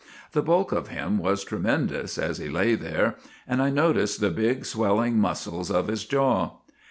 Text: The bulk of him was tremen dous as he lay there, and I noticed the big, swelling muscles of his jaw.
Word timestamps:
The 0.31 0.41
bulk 0.41 0.71
of 0.71 0.87
him 0.87 1.19
was 1.19 1.45
tremen 1.45 1.85
dous 1.87 2.17
as 2.17 2.39
he 2.39 2.49
lay 2.49 2.73
there, 2.73 3.17
and 3.47 3.61
I 3.61 3.69
noticed 3.69 4.19
the 4.19 4.31
big, 4.31 4.65
swelling 4.65 5.19
muscles 5.19 5.69
of 5.69 5.89
his 5.89 6.05
jaw. 6.05 6.53